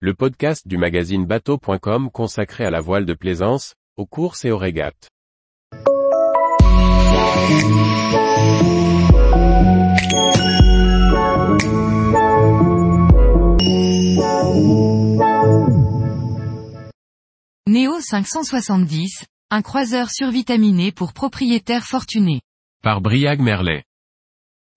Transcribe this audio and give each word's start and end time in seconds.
le 0.00 0.12
podcast 0.12 0.68
du 0.68 0.76
magazine 0.76 1.24
bateau.com 1.24 2.10
consacré 2.10 2.66
à 2.66 2.70
la 2.70 2.80
voile 2.80 3.06
de 3.06 3.14
plaisance, 3.14 3.74
aux 3.96 4.04
courses 4.04 4.44
et 4.44 4.50
aux 4.50 4.58
régates. 4.58 5.08
Néo 17.66 17.98
570, 17.98 19.24
un 19.50 19.62
croiseur 19.62 20.10
survitaminé 20.10 20.92
pour 20.92 21.14
propriétaires 21.14 21.86
fortunés. 21.86 22.42
Par 22.82 23.00
Briag 23.00 23.40
Merlet. 23.40 23.84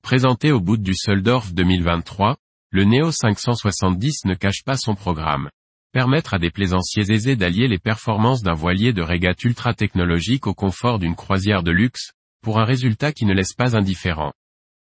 Présenté 0.01 0.54
au 0.54 0.61
bout 0.61 0.77
du 0.77 0.95
Soldorf 0.95 1.51
2023, 1.51 2.38
le 2.71 2.86
Neo 2.86 3.11
570 3.11 4.25
ne 4.25 4.36
cache 4.36 4.63
pas 4.63 4.77
son 4.77 4.93
programme. 4.93 5.49
Permettre 5.91 6.36
à 6.36 6.39
des 6.39 6.51
plaisanciers 6.51 7.11
aisés 7.11 7.36
d'allier 7.36 7.68
les 7.68 7.79
performances 7.79 8.43
d'un 8.43 8.54
voilier 8.54 8.93
de 8.93 9.01
régate 9.01 9.43
ultra 9.43 9.73
technologique 9.73 10.45
au 10.45 10.54
confort 10.54 11.00
d'une 11.00 11.15
croisière 11.15 11.64
de 11.64 11.71
luxe, 11.71 12.11
pour 12.43 12.59
un 12.59 12.65
résultat 12.65 13.11
qui 13.11 13.25
ne 13.25 13.33
laisse 13.33 13.54
pas 13.54 13.75
indifférent. 13.75 14.33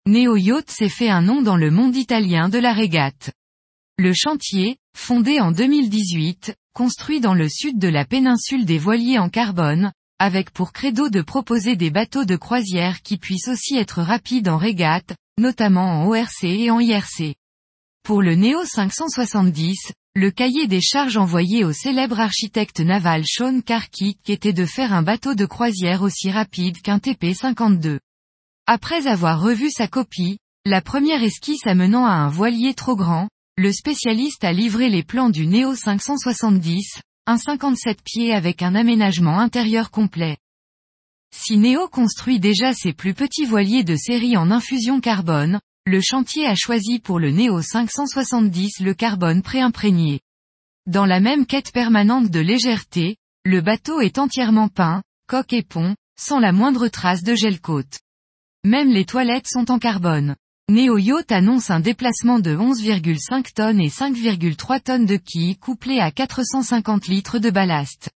Neo 0.06 0.34
Yacht 0.34 0.68
s'est 0.68 0.88
fait 0.88 1.10
un 1.10 1.22
nom 1.22 1.42
dans 1.42 1.56
le 1.56 1.70
monde 1.70 1.94
italien 1.94 2.48
de 2.48 2.58
la 2.58 2.72
régate. 2.72 3.30
Le 3.98 4.12
chantier, 4.14 4.78
fondé 4.96 5.38
en 5.38 5.52
2018, 5.52 6.56
construit 6.74 7.20
dans 7.20 7.34
le 7.34 7.48
sud 7.48 7.78
de 7.78 7.88
la 7.88 8.04
péninsule 8.04 8.64
des 8.64 8.78
voiliers 8.78 9.18
en 9.18 9.28
carbone, 9.28 9.92
avec 10.18 10.50
pour 10.50 10.72
credo 10.72 11.08
de 11.08 11.22
proposer 11.22 11.76
des 11.76 11.90
bateaux 11.90 12.24
de 12.24 12.36
croisière 12.36 13.02
qui 13.02 13.16
puissent 13.16 13.48
aussi 13.48 13.76
être 13.76 14.02
rapides 14.02 14.48
en 14.48 14.56
régate, 14.56 15.14
notamment 15.38 16.02
en 16.02 16.06
ORC 16.08 16.42
et 16.44 16.70
en 16.70 16.80
IRC. 16.80 17.36
Pour 18.10 18.22
le 18.22 18.34
Neo 18.34 18.64
570, 18.64 19.92
le 20.16 20.32
cahier 20.32 20.66
des 20.66 20.80
charges 20.80 21.16
envoyé 21.16 21.62
au 21.64 21.72
célèbre 21.72 22.18
architecte 22.18 22.80
naval 22.80 23.22
Sean 23.24 23.60
Carkeek 23.60 24.28
était 24.28 24.52
de 24.52 24.64
faire 24.64 24.92
un 24.92 25.02
bateau 25.02 25.36
de 25.36 25.46
croisière 25.46 26.02
aussi 26.02 26.28
rapide 26.32 26.82
qu'un 26.82 26.98
TP-52. 26.98 28.00
Après 28.66 29.06
avoir 29.06 29.40
revu 29.40 29.70
sa 29.70 29.86
copie, 29.86 30.38
la 30.66 30.80
première 30.80 31.22
esquisse 31.22 31.68
amenant 31.68 32.04
à 32.04 32.14
un 32.14 32.26
voilier 32.26 32.74
trop 32.74 32.96
grand, 32.96 33.28
le 33.56 33.70
spécialiste 33.70 34.42
a 34.42 34.52
livré 34.52 34.88
les 34.88 35.04
plans 35.04 35.30
du 35.30 35.46
Neo 35.46 35.76
570, 35.76 37.02
un 37.28 37.36
57 37.36 38.02
pieds 38.02 38.34
avec 38.34 38.62
un 38.62 38.74
aménagement 38.74 39.38
intérieur 39.38 39.92
complet. 39.92 40.36
Si 41.32 41.58
Neo 41.58 41.86
construit 41.86 42.40
déjà 42.40 42.74
ses 42.74 42.92
plus 42.92 43.14
petits 43.14 43.44
voiliers 43.44 43.84
de 43.84 43.94
série 43.94 44.36
en 44.36 44.50
infusion 44.50 45.00
carbone, 45.00 45.60
le 45.86 46.00
chantier 46.00 46.46
a 46.46 46.54
choisi 46.54 46.98
pour 46.98 47.18
le 47.18 47.30
Neo 47.30 47.62
570 47.62 48.80
le 48.80 48.94
carbone 48.94 49.42
préimprégné. 49.42 50.20
Dans 50.86 51.06
la 51.06 51.20
même 51.20 51.46
quête 51.46 51.72
permanente 51.72 52.30
de 52.30 52.40
légèreté, 52.40 53.16
le 53.44 53.60
bateau 53.60 54.00
est 54.00 54.18
entièrement 54.18 54.68
peint, 54.68 55.02
coque 55.26 55.52
et 55.52 55.62
pont, 55.62 55.96
sans 56.18 56.38
la 56.38 56.52
moindre 56.52 56.88
trace 56.88 57.22
de 57.22 57.34
gel 57.34 57.60
côte. 57.60 58.00
Même 58.64 58.90
les 58.90 59.06
toilettes 59.06 59.48
sont 59.48 59.70
en 59.70 59.78
carbone. 59.78 60.36
Neo 60.70 60.98
Yacht 60.98 61.32
annonce 61.32 61.70
un 61.70 61.80
déplacement 61.80 62.38
de 62.38 62.54
11,5 62.54 63.52
tonnes 63.54 63.80
et 63.80 63.88
5,3 63.88 64.80
tonnes 64.82 65.06
de 65.06 65.16
quilles 65.16 65.56
couplées 65.56 65.98
à 65.98 66.10
450 66.10 67.08
litres 67.08 67.38
de 67.38 67.50
ballast. 67.50 68.10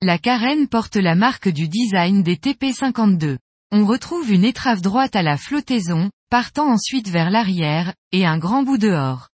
La 0.00 0.16
carène 0.16 0.68
porte 0.68 0.96
la 0.96 1.16
marque 1.16 1.48
du 1.48 1.68
design 1.68 2.22
des 2.22 2.36
TP52. 2.36 3.36
On 3.72 3.84
retrouve 3.84 4.30
une 4.30 4.44
étrave 4.44 4.80
droite 4.80 5.16
à 5.16 5.22
la 5.22 5.36
flottaison, 5.36 6.08
partant 6.30 6.68
ensuite 6.68 7.08
vers 7.08 7.30
l'arrière, 7.30 7.94
et 8.12 8.26
un 8.26 8.38
grand 8.38 8.62
bout 8.62 8.78
dehors. 8.78 9.28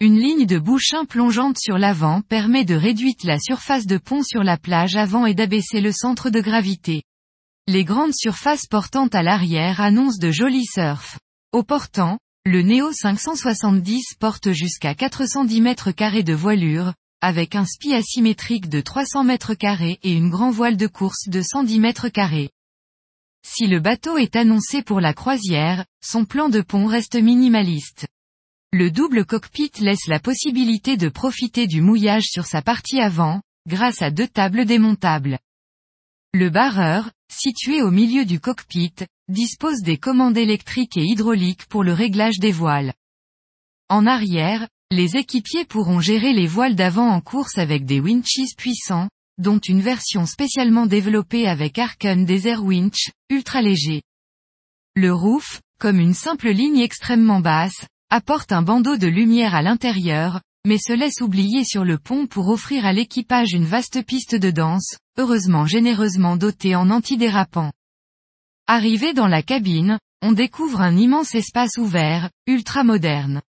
Une 0.00 0.18
ligne 0.18 0.46
de 0.46 0.58
bouchin 0.58 1.04
plongeante 1.04 1.58
sur 1.58 1.78
l'avant 1.78 2.20
permet 2.22 2.64
de 2.64 2.74
réduire 2.74 3.14
la 3.22 3.38
surface 3.38 3.86
de 3.86 3.96
pont 3.96 4.22
sur 4.22 4.42
la 4.42 4.56
plage 4.56 4.96
avant 4.96 5.26
et 5.26 5.34
d'abaisser 5.34 5.80
le 5.80 5.92
centre 5.92 6.30
de 6.30 6.40
gravité. 6.40 7.02
Les 7.68 7.84
grandes 7.84 8.14
surfaces 8.14 8.66
portantes 8.66 9.14
à 9.14 9.22
l'arrière 9.22 9.80
annoncent 9.80 10.18
de 10.20 10.30
jolis 10.30 10.66
surf. 10.66 11.18
Au 11.52 11.62
portant, 11.62 12.18
le 12.44 12.62
Neo 12.62 12.92
570 12.92 14.16
porte 14.18 14.50
jusqu'à 14.50 14.94
410 14.94 15.60
mètres 15.60 15.92
carrés 15.92 16.24
de 16.24 16.34
voilure, 16.34 16.92
avec 17.22 17.54
un 17.54 17.64
spi 17.64 17.94
asymétrique 17.94 18.68
de 18.68 18.82
300 18.82 19.24
mètres 19.24 19.54
carrés 19.54 19.98
et 20.02 20.12
une 20.12 20.28
grand 20.28 20.50
voile 20.50 20.76
de 20.76 20.86
course 20.86 21.28
de 21.28 21.40
110 21.40 21.80
mètres 21.80 22.08
carrés. 22.08 22.50
Si 23.46 23.66
le 23.66 23.78
bateau 23.78 24.16
est 24.16 24.36
annoncé 24.36 24.82
pour 24.82 25.00
la 25.00 25.12
croisière, 25.12 25.84
son 26.02 26.24
plan 26.24 26.48
de 26.48 26.62
pont 26.62 26.86
reste 26.86 27.14
minimaliste. 27.14 28.06
Le 28.72 28.90
double 28.90 29.24
cockpit 29.24 29.70
laisse 29.80 30.06
la 30.08 30.18
possibilité 30.18 30.96
de 30.96 31.08
profiter 31.08 31.66
du 31.66 31.80
mouillage 31.80 32.24
sur 32.24 32.46
sa 32.46 32.62
partie 32.62 33.00
avant, 33.00 33.42
grâce 33.68 34.02
à 34.02 34.10
deux 34.10 34.26
tables 34.26 34.64
démontables. 34.64 35.38
Le 36.32 36.50
barreur, 36.50 37.10
situé 37.30 37.82
au 37.82 37.90
milieu 37.90 38.24
du 38.24 38.40
cockpit, 38.40 38.94
dispose 39.28 39.82
des 39.82 39.98
commandes 39.98 40.36
électriques 40.36 40.96
et 40.96 41.04
hydrauliques 41.04 41.66
pour 41.66 41.84
le 41.84 41.92
réglage 41.92 42.38
des 42.40 42.50
voiles. 42.50 42.94
En 43.88 44.06
arrière, 44.06 44.68
les 44.90 45.16
équipiers 45.16 45.64
pourront 45.64 46.00
gérer 46.00 46.32
les 46.32 46.46
voiles 46.46 46.74
d'avant 46.74 47.08
en 47.08 47.20
course 47.20 47.58
avec 47.58 47.84
des 47.84 48.00
winches 48.00 48.56
puissants, 48.56 49.08
dont 49.38 49.58
une 49.58 49.80
version 49.80 50.26
spécialement 50.26 50.86
développée 50.86 51.46
avec 51.46 51.78
Arken 51.78 52.24
Desert 52.24 52.62
Winch, 52.62 53.10
ultra 53.30 53.62
léger. 53.62 54.02
Le 54.96 55.12
roof, 55.12 55.60
comme 55.78 55.98
une 55.98 56.14
simple 56.14 56.50
ligne 56.50 56.78
extrêmement 56.78 57.40
basse, 57.40 57.86
apporte 58.10 58.52
un 58.52 58.62
bandeau 58.62 58.96
de 58.96 59.08
lumière 59.08 59.54
à 59.54 59.62
l'intérieur, 59.62 60.40
mais 60.66 60.78
se 60.78 60.92
laisse 60.92 61.20
oublier 61.20 61.64
sur 61.64 61.84
le 61.84 61.98
pont 61.98 62.26
pour 62.26 62.48
offrir 62.48 62.86
à 62.86 62.92
l'équipage 62.92 63.52
une 63.52 63.66
vaste 63.66 64.04
piste 64.04 64.34
de 64.34 64.50
danse, 64.50 64.96
heureusement 65.18 65.66
généreusement 65.66 66.36
dotée 66.36 66.76
en 66.76 66.90
antidérapant. 66.90 67.72
Arrivé 68.66 69.12
dans 69.12 69.28
la 69.28 69.42
cabine, 69.42 69.98
on 70.22 70.32
découvre 70.32 70.80
un 70.80 70.96
immense 70.96 71.34
espace 71.34 71.76
ouvert, 71.76 72.30
ultra 72.46 72.82
moderne. 72.82 73.42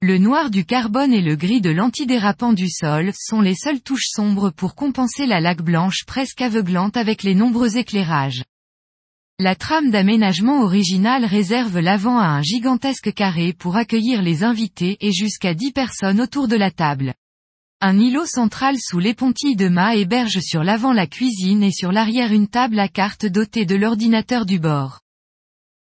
Le 0.00 0.16
noir 0.16 0.50
du 0.50 0.64
carbone 0.64 1.12
et 1.12 1.20
le 1.20 1.34
gris 1.34 1.60
de 1.60 1.70
l'antidérapant 1.70 2.52
du 2.52 2.70
sol 2.70 3.10
sont 3.18 3.40
les 3.40 3.56
seules 3.56 3.80
touches 3.80 4.10
sombres 4.10 4.50
pour 4.50 4.76
compenser 4.76 5.26
la 5.26 5.40
laque 5.40 5.62
blanche 5.62 6.04
presque 6.06 6.40
aveuglante 6.40 6.96
avec 6.96 7.24
les 7.24 7.34
nombreux 7.34 7.78
éclairages. 7.78 8.44
La 9.40 9.56
trame 9.56 9.90
d'aménagement 9.90 10.62
originale 10.62 11.24
réserve 11.24 11.80
l'avant 11.80 12.16
à 12.16 12.26
un 12.26 12.42
gigantesque 12.42 13.12
carré 13.12 13.52
pour 13.52 13.74
accueillir 13.74 14.22
les 14.22 14.44
invités 14.44 14.96
et 15.00 15.10
jusqu'à 15.10 15.52
10 15.52 15.72
personnes 15.72 16.20
autour 16.20 16.46
de 16.46 16.56
la 16.56 16.70
table. 16.70 17.12
Un 17.80 17.98
îlot 17.98 18.26
central 18.26 18.76
sous 18.78 19.00
l'épontille 19.00 19.56
de 19.56 19.68
mât 19.68 19.96
héberge 19.96 20.38
sur 20.38 20.62
l'avant 20.62 20.92
la 20.92 21.08
cuisine 21.08 21.64
et 21.64 21.72
sur 21.72 21.90
l'arrière 21.90 22.32
une 22.32 22.46
table 22.46 22.78
à 22.78 22.86
cartes 22.86 23.26
dotée 23.26 23.66
de 23.66 23.74
l'ordinateur 23.74 24.46
du 24.46 24.60
bord. 24.60 25.00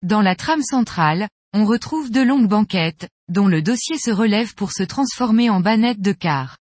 Dans 0.03 0.21
la 0.21 0.35
trame 0.35 0.61
centrale, 0.61 1.27
on 1.57 1.63
retrouve 1.63 2.11
de 2.11 2.19
longues 2.19 2.49
banquettes, 2.49 3.07
dont 3.29 3.47
le 3.47 3.61
dossier 3.61 3.97
se 3.97 4.11
relève 4.11 4.55
pour 4.55 4.73
se 4.73 4.83
transformer 4.83 5.49
en 5.49 5.61
bannette 5.61 6.01
de 6.01 6.11
car. 6.11 6.57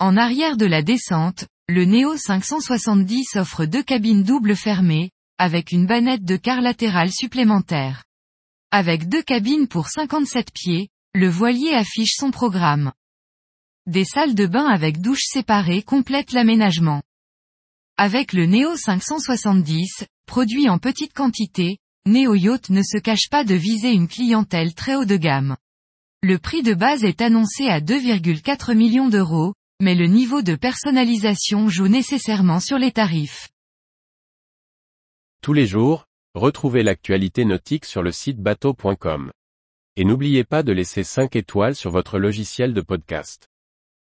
En 0.00 0.16
arrière 0.16 0.56
de 0.56 0.66
la 0.66 0.82
descente, 0.82 1.46
le 1.68 1.84
Neo 1.84 2.16
570 2.16 3.36
offre 3.36 3.64
deux 3.64 3.84
cabines 3.84 4.24
doubles 4.24 4.56
fermées, 4.56 5.12
avec 5.38 5.70
une 5.70 5.86
bannette 5.86 6.24
de 6.24 6.34
car 6.34 6.60
latérale 6.60 7.12
supplémentaire. 7.12 8.02
Avec 8.72 9.08
deux 9.08 9.22
cabines 9.22 9.68
pour 9.68 9.86
57 9.86 10.48
pieds, 10.52 10.88
le 11.14 11.28
voilier 11.28 11.72
affiche 11.72 12.16
son 12.16 12.32
programme. 12.32 12.92
Des 13.86 14.04
salles 14.04 14.34
de 14.34 14.46
bain 14.46 14.66
avec 14.66 15.00
douches 15.00 15.26
séparées 15.26 15.84
complètent 15.84 16.32
l'aménagement. 16.32 17.02
Avec 17.96 18.32
le 18.32 18.46
Neo 18.46 18.76
570, 18.76 20.06
produit 20.26 20.68
en 20.68 20.78
petite 20.78 21.12
quantité, 21.12 21.78
Neo 22.04 22.34
Yacht 22.34 22.70
ne 22.70 22.82
se 22.82 22.98
cache 22.98 23.28
pas 23.30 23.44
de 23.44 23.54
viser 23.54 23.92
une 23.92 24.08
clientèle 24.08 24.74
très 24.74 24.96
haut 24.96 25.04
de 25.04 25.16
gamme. 25.16 25.56
Le 26.22 26.36
prix 26.38 26.62
de 26.64 26.74
base 26.74 27.04
est 27.04 27.20
annoncé 27.20 27.68
à 27.68 27.80
2,4 27.80 28.74
millions 28.74 29.08
d'euros, 29.08 29.54
mais 29.80 29.94
le 29.94 30.06
niveau 30.06 30.42
de 30.42 30.56
personnalisation 30.56 31.68
joue 31.68 31.86
nécessairement 31.86 32.58
sur 32.58 32.76
les 32.76 32.90
tarifs. 32.90 33.50
Tous 35.42 35.52
les 35.52 35.66
jours, 35.66 36.06
retrouvez 36.34 36.82
l'actualité 36.82 37.44
nautique 37.44 37.84
sur 37.84 38.02
le 38.02 38.10
site 38.10 38.38
bateau.com. 38.38 39.30
Et 39.96 40.04
n'oubliez 40.04 40.42
pas 40.42 40.64
de 40.64 40.72
laisser 40.72 41.04
5 41.04 41.36
étoiles 41.36 41.76
sur 41.76 41.92
votre 41.92 42.18
logiciel 42.18 42.74
de 42.74 42.80
podcast. 42.80 43.48